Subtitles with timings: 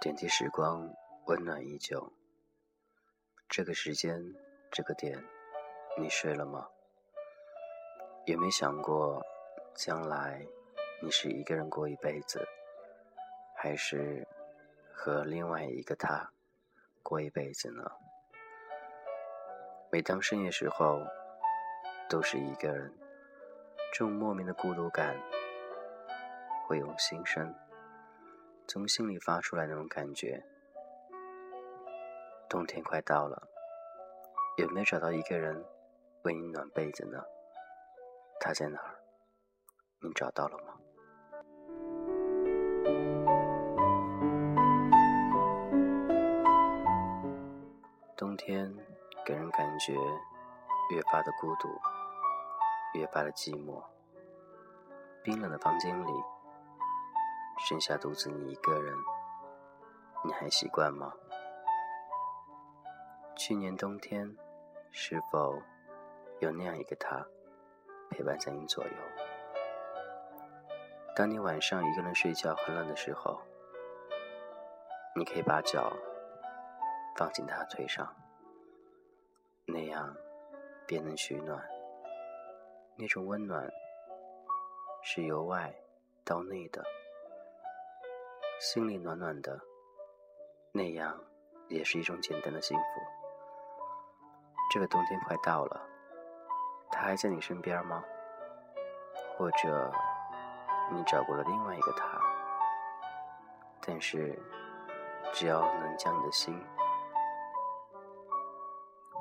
[0.00, 0.88] 点滴时光，
[1.26, 2.12] 温暖依旧。
[3.48, 4.22] 这个时间，
[4.70, 5.22] 这个点，
[5.98, 6.68] 你睡了吗？
[8.24, 9.24] 也没想过，
[9.74, 10.46] 将来
[11.02, 12.46] 你是一个人过一辈子，
[13.56, 14.26] 还是
[14.92, 16.30] 和另外一个他
[17.02, 17.82] 过一辈子呢？
[19.90, 21.02] 每当深夜时候，
[22.08, 22.90] 都是一个人，
[23.92, 25.14] 这种莫名的孤独感，
[26.66, 27.54] 会由心生。
[28.66, 30.42] 从心里发出来那种感觉。
[32.48, 33.48] 冬天快到了，
[34.56, 35.62] 有没有找到一个人
[36.22, 37.22] 为你暖被子呢？
[38.40, 38.94] 他在哪儿？
[40.00, 40.74] 你找到了吗？
[48.16, 48.74] 冬天
[49.26, 49.92] 给人感觉
[50.90, 51.68] 越发的孤独，
[52.94, 53.82] 越发的寂寞。
[55.22, 56.12] 冰冷的房间里。
[57.60, 58.94] 剩下独自你一个人，
[60.24, 61.12] 你还习惯吗？
[63.34, 64.36] 去年冬天，
[64.92, 65.60] 是否
[66.38, 67.26] 有那样一个他
[68.10, 68.90] 陪伴在你左右？
[71.16, 73.42] 当你晚上一个人睡觉很冷的时候，
[75.16, 75.92] 你可以把脚
[77.16, 78.14] 放进他腿上，
[79.66, 80.16] 那样
[80.86, 81.60] 便能取暖。
[83.00, 83.64] 那种温暖
[85.04, 85.72] 是由外
[86.24, 86.84] 到内的。
[88.58, 89.56] 心里暖暖的，
[90.72, 91.16] 那样
[91.68, 92.84] 也是一种简单的幸福。
[94.72, 95.80] 这个冬天快到了，
[96.90, 98.04] 他还在你身边吗？
[99.36, 99.92] 或者
[100.90, 102.20] 你找过了另外一个他？
[103.80, 104.36] 但是，
[105.32, 106.60] 只要能将你的心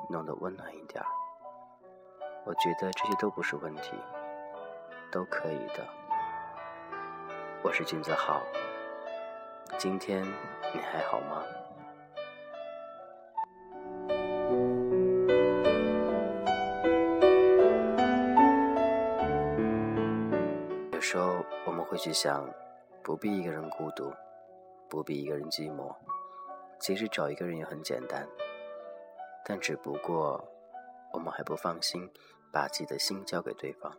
[0.09, 1.07] 弄得温暖一点儿，
[2.47, 3.91] 我觉得这些都不是问题，
[5.11, 5.85] 都可以的。
[7.61, 8.41] 我是金泽浩。
[9.77, 10.23] 今天
[10.73, 11.43] 你还好吗？
[20.93, 22.49] 有时候我们会去想，
[23.03, 24.13] 不必一个人孤独，
[24.87, 25.93] 不必一个人寂寞，
[26.79, 28.25] 其实找一个人也很简单。
[29.43, 30.41] 但只不过
[31.17, 32.07] 我们还不放心
[32.53, 33.91] 把自己的心交给对方，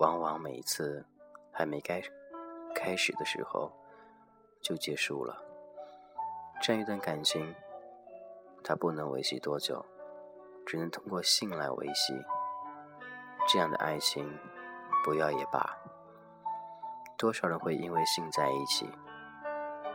[0.00, 1.06] 往往每一次
[1.52, 2.02] 还没该
[2.74, 3.70] 开始的时候。
[4.60, 5.42] 就结束了。
[6.60, 7.54] 这样一段感情，
[8.62, 9.86] 它不能维系多久，
[10.66, 12.12] 只能通过性来维系。
[13.48, 14.38] 这样的爱情，
[15.02, 15.78] 不要也罢。
[17.16, 18.90] 多少人会因为性在一起，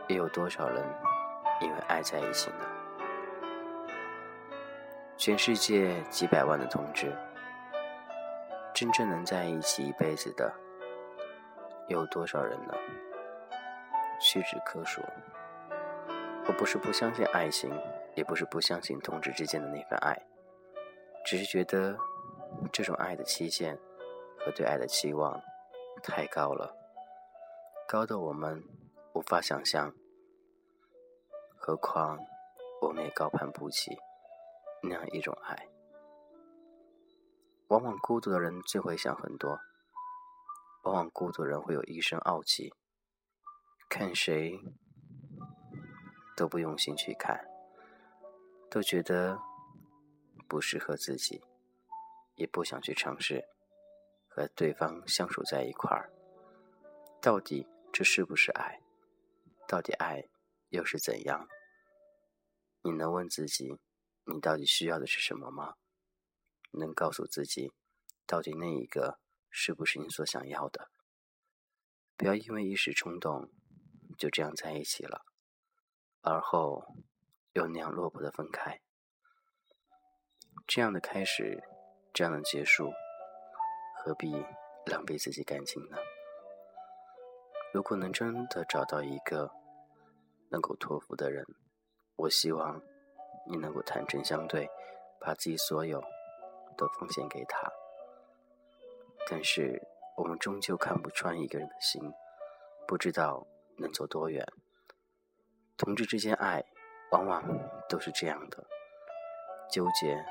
[0.08, 0.82] 又有多少人
[1.60, 2.75] 因为爱在一起呢？
[5.18, 7.10] 全世界几百万的同志，
[8.74, 10.52] 真正能在一起一辈子的，
[11.88, 12.74] 有多少人呢？
[14.20, 15.02] 屈指可数。
[16.46, 17.72] 我不是不相信爱情，
[18.14, 20.16] 也不是不相信同志之间的那份爱，
[21.24, 21.96] 只是觉得
[22.70, 23.76] 这种爱的期限
[24.38, 25.40] 和对爱的期望
[26.02, 26.76] 太高了，
[27.88, 28.62] 高的我们
[29.14, 29.92] 无法想象。
[31.56, 32.18] 何况
[32.82, 33.98] 我们也高攀不起
[34.88, 35.68] 那样一种爱。
[37.68, 39.58] 往往孤独的人最会想很多，
[40.84, 42.72] 往往孤独的人会有一身傲气。
[43.88, 44.58] 看谁
[46.36, 47.40] 都不用心去看，
[48.70, 49.38] 都觉得
[50.48, 51.40] 不适合自己，
[52.34, 53.44] 也不想去尝试
[54.28, 56.10] 和对方相处在一块儿。
[57.22, 58.80] 到底这是不是爱？
[59.66, 60.22] 到底爱
[60.68, 61.48] 又是怎样？
[62.82, 63.80] 你能问自己，
[64.26, 65.74] 你到底需要的是什么吗？
[66.72, 67.72] 能告诉自己，
[68.26, 69.18] 到底那一个
[69.50, 70.90] 是不是你所想要的？
[72.16, 73.50] 不要因为一时冲动。
[74.16, 75.26] 就这样在一起了，
[76.22, 76.96] 而后
[77.52, 78.80] 又那样落魄的分开。
[80.66, 81.62] 这样的开始，
[82.14, 82.90] 这样的结束，
[83.98, 84.32] 何必
[84.86, 85.98] 浪费自己感情呢？
[87.74, 89.52] 如果能真的找到一个
[90.48, 91.44] 能够托付的人，
[92.16, 92.82] 我希望
[93.48, 94.68] 你能够坦诚相对，
[95.20, 96.02] 把自己所有
[96.76, 97.70] 都奉献给他。
[99.28, 99.82] 但是
[100.16, 102.12] 我们终究看不穿一个人的心，
[102.86, 103.46] 不知道。
[103.78, 104.42] 能走多远？
[105.76, 106.64] 同志之间爱，
[107.10, 107.44] 往往
[107.90, 108.66] 都是这样的：
[109.70, 110.24] 纠结、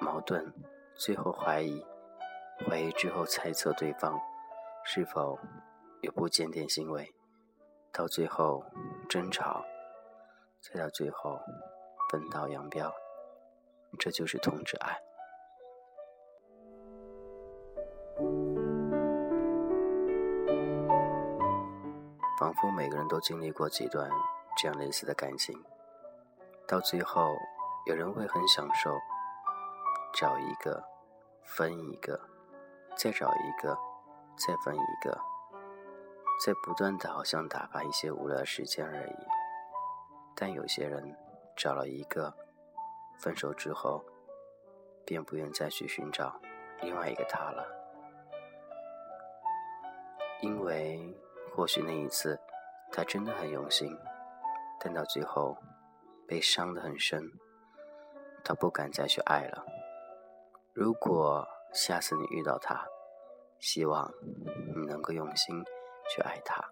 [0.00, 0.50] 矛盾，
[0.94, 1.84] 最后怀疑，
[2.66, 4.18] 怀疑之后猜测对方
[4.82, 5.38] 是否
[6.00, 7.14] 有不检点行为，
[7.92, 8.64] 到最后
[9.10, 9.62] 争吵，
[10.62, 11.38] 再到最后
[12.10, 12.92] 分道扬镳。
[13.98, 14.98] 这就是同志爱。
[22.38, 24.10] 仿佛每个人都经历过几段
[24.58, 25.58] 这样类似的感情，
[26.66, 27.34] 到最后，
[27.86, 28.94] 有人会很享受，
[30.12, 30.84] 找一个，
[31.42, 32.20] 分一个，
[32.94, 33.76] 再找一个，
[34.36, 35.18] 再分一个，
[36.44, 39.16] 在不断的好像打发一些无聊的时间而已。
[40.34, 41.16] 但有些人
[41.56, 42.34] 找了一个，
[43.18, 44.04] 分手之后，
[45.04, 46.40] 便不愿再去寻找
[46.82, 47.66] 另外一个他了，
[50.40, 51.16] 因为。
[51.54, 52.38] 或许那一次，
[52.92, 53.96] 他真的很用心，
[54.78, 55.56] 但到最后，
[56.28, 57.32] 被伤得很深，
[58.44, 59.64] 他不敢再去爱了。
[60.74, 62.86] 如果下次你遇到他，
[63.58, 64.12] 希望
[64.74, 65.64] 你能够用心
[66.10, 66.62] 去爱他，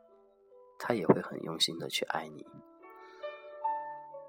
[0.79, 2.47] 他也会很用心的去爱你。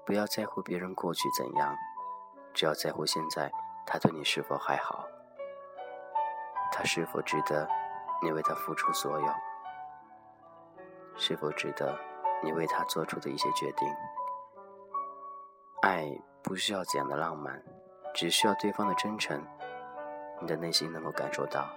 [0.06, 1.76] 不要在乎别人过去怎样，
[2.54, 3.50] 只要在乎现在
[3.84, 5.04] 他对你是否还好，
[6.70, 7.68] 他是否值得
[8.22, 9.26] 你为他付出所有。
[11.16, 11.98] 是否值得
[12.42, 13.88] 你为他做出的一些决定？
[15.82, 16.06] 爱
[16.42, 17.60] 不需要怎样的浪漫，
[18.14, 19.44] 只需要对方的真诚，
[20.40, 21.68] 你的内心能够感受到，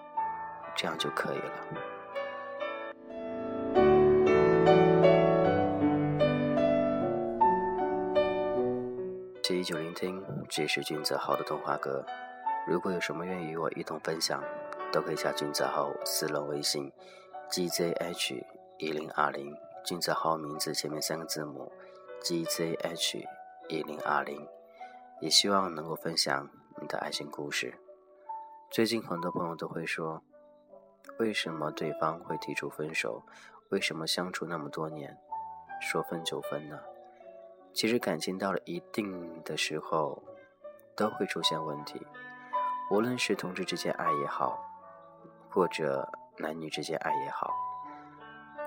[0.76, 1.99] 这样就可以了。
[9.50, 12.06] 谢依旧聆听，这是君子豪的童话歌。
[12.68, 14.44] 如果有什么愿意与我一同分享，
[14.92, 16.94] 都可以加君子豪私人微信
[17.50, 18.46] ：gzh。
[18.78, 21.72] 一零二零，君子豪名字前面三个字母
[22.22, 23.26] G Z H
[23.70, 24.48] 一零二零，
[25.20, 26.48] 也希望能够分享
[26.80, 27.74] 你的爱情故事。
[28.70, 30.22] 最近很多朋友都会说，
[31.18, 33.24] 为什么对方会提出分手？
[33.70, 35.18] 为什么相处那么多年，
[35.82, 36.80] 说分就分呢？
[37.74, 40.22] 其实感情到了一定的时候，
[40.96, 42.06] 都会出现问题。
[42.92, 44.60] 无论是同志之间爱也好，
[45.50, 46.08] 或者
[46.38, 47.54] 男女之间爱也好。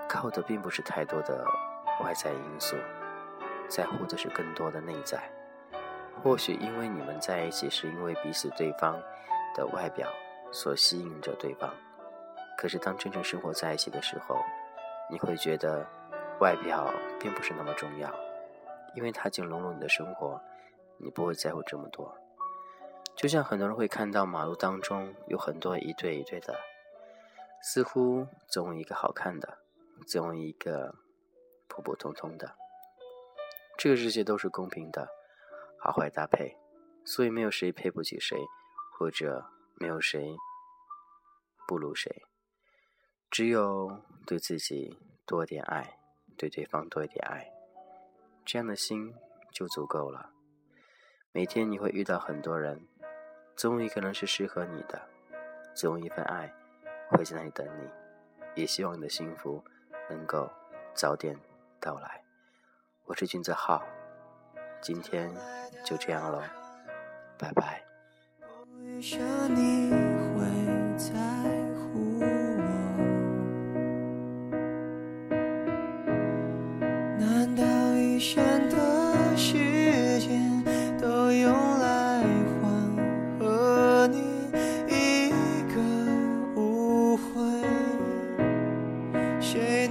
[0.07, 1.45] 靠的并不是太多的
[2.01, 2.75] 外在因素，
[3.67, 5.21] 在乎的是更多的内在。
[6.21, 8.97] 或许因为你们在一起是因为彼此对方
[9.55, 10.07] 的外表
[10.51, 11.69] 所吸引着对方，
[12.57, 14.37] 可是当真正生活在一起的时候，
[15.09, 15.85] 你会觉得
[16.39, 18.09] 外表并不是那么重要，
[18.95, 20.41] 因为它已经融入你的生活，
[20.97, 22.17] 你不会在乎这么多。
[23.15, 26.59] 就像很多人会看到马路当中有很多一对一对的，
[27.61, 29.59] 似乎总有一个好看的。
[30.07, 30.95] 总有一个
[31.67, 32.55] 普普通通的，
[33.77, 35.07] 这个世界都是公平的，
[35.79, 36.57] 好坏搭配，
[37.05, 38.37] 所以没有谁配不起谁，
[38.97, 39.45] 或者
[39.75, 40.35] 没有谁
[41.65, 42.23] 不如谁，
[43.31, 45.97] 只有对自己多点爱，
[46.37, 47.53] 对对方多一点爱，
[48.45, 49.13] 这样的心
[49.51, 50.29] 就足够了。
[51.31, 52.87] 每天你会遇到很多人，
[53.55, 55.01] 总有一个人是适合你的，
[55.73, 56.53] 总有一份爱
[57.09, 59.63] 会在那里等你，也希望你的幸福。
[60.09, 60.51] 能够
[60.93, 61.39] 早点
[61.79, 62.21] 到来，
[63.05, 63.81] 我是君子浩，
[64.81, 65.33] 今天
[65.85, 66.43] 就这样喽，
[67.39, 67.81] 拜拜。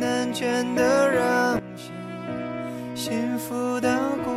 [0.03, 0.43] 难倦
[0.75, 1.93] 的让谁
[2.93, 3.89] 幸福到
[4.25, 4.31] 故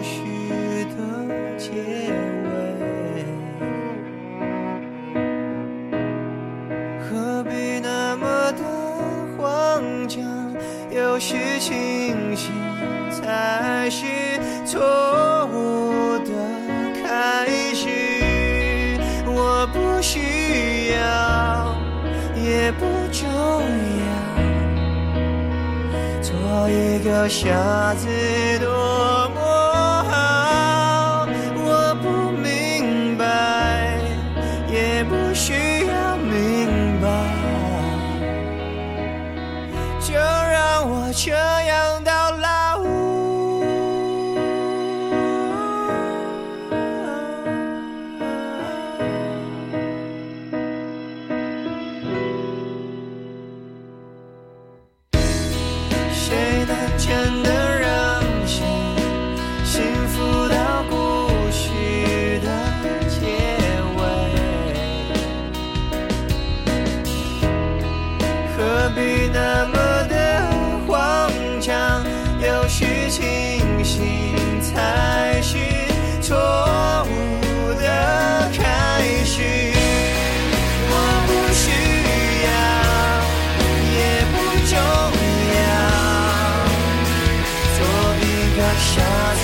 [0.00, 1.72] 事的结
[2.44, 3.24] 尾
[7.00, 8.62] 何必那么的
[9.36, 10.22] 慌张
[10.88, 12.52] 有时清醒
[13.10, 14.06] 才是
[14.64, 14.78] 错
[15.52, 16.30] 误的
[17.02, 17.44] 开
[17.74, 17.88] 始。
[19.26, 21.74] 我不需要
[22.36, 23.47] 也不争
[26.68, 28.06] 一个傻子
[28.60, 28.68] 多
[29.34, 29.40] 么
[30.10, 31.26] 好。
[31.56, 33.98] 我不明白，
[34.70, 37.08] 也不需要明白。
[40.00, 41.87] 就让我这样
[88.98, 89.37] chance